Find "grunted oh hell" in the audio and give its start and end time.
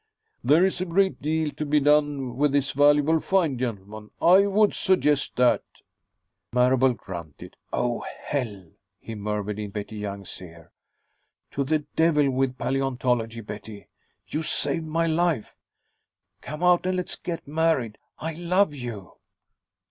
6.95-8.71